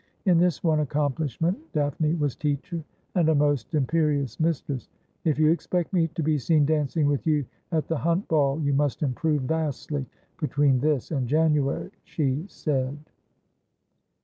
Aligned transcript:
In 0.25 0.39
this 0.39 0.63
one 0.63 0.79
accomplishment 0.79 1.59
Daphne 1.73 2.15
was 2.15 2.35
teacher, 2.35 2.83
and 3.13 3.29
a 3.29 3.35
most 3.35 3.75
imperious 3.75 4.39
mis 4.39 4.59
tress.' 4.59 4.89
If 5.25 5.37
you 5.37 5.51
expect 5.51 5.93
me 5.93 6.07
to 6.15 6.23
be 6.23 6.39
seen 6.39 6.65
dancing 6.65 7.05
with 7.05 7.27
you 7.27 7.45
at 7.71 7.87
the 7.87 7.97
Hunt 7.97 8.27
Ball, 8.27 8.59
you 8.63 8.73
must 8.73 9.03
improve 9.03 9.43
vastly 9.43 10.07
between 10.39 10.79
this 10.79 11.11
and 11.11 11.27
January,' 11.27 11.91
she 12.03 12.43
said. 12.47 12.97